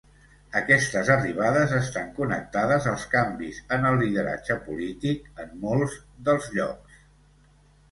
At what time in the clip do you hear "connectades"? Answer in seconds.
2.15-2.87